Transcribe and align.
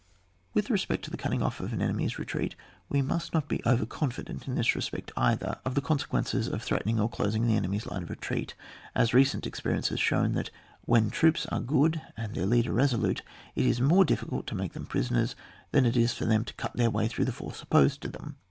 With 0.55 0.71
respect 0.71 1.05
to 1.05 1.11
the 1.11 1.15
cutting 1.17 1.43
off 1.43 1.59
an 1.59 1.77
enemjr's 1.79 2.17
retreat, 2.17 2.55
we 2.89 3.03
must 3.03 3.35
not 3.35 3.47
be 3.47 3.59
oiier 3.59 3.85
confldent 3.85 4.47
in 4.47 4.55
this 4.55 4.73
respect 4.75 5.11
either 5.15 5.59
of 5.63 5.75
the 5.75 5.79
consequences 5.81 6.47
of 6.47 6.63
threatening 6.63 6.99
or 6.99 7.07
closing 7.07 7.45
the 7.45 7.55
enemy's 7.55 7.85
lines 7.85 8.05
of 8.05 8.09
retreat, 8.09 8.55
as 8.95 9.13
recent 9.13 9.45
experience 9.45 9.89
has 9.89 9.99
shown 9.99 10.33
that, 10.33 10.49
when 10.85 11.11
troops 11.11 11.45
are 11.51 11.59
good 11.59 12.01
and 12.17 12.33
their 12.33 12.47
leader 12.47 12.73
resolute, 12.73 13.21
it 13.55 13.67
is 13.67 13.79
more 13.79 14.03
difficult 14.03 14.47
to 14.47 14.55
make 14.55 14.73
them 14.73 14.87
prisoners, 14.87 15.35
than 15.71 15.85
it 15.85 15.95
is 15.95 16.13
for 16.15 16.25
them 16.25 16.45
to 16.45 16.53
cut 16.55 16.73
their 16.75 16.89
way 16.89 17.07
through 17.07 17.25
the 17.25 17.31
force 17.31 17.61
opposed 17.61 18.01
to 18.01 18.07
them. 18.07 18.37